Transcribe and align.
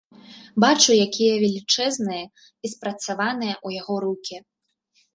Бачу 0.63 0.95
якія 1.05 1.33
велічэзныя 1.43 2.25
і 2.33 2.67
спрацаваныя 2.75 3.55
ў 3.65 3.83
яго 3.83 3.95
рукі. 4.11 4.37